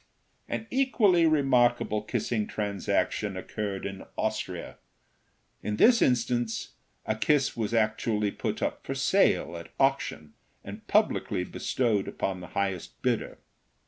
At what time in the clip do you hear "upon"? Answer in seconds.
12.07-12.39